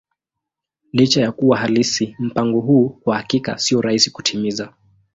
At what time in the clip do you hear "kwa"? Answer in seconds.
2.89-3.17